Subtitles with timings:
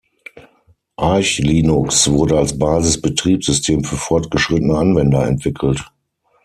[0.95, 5.91] Arch Linux wurde als „Basis-Betriebssystem für fortgeschrittene Anwender“ entwickelt.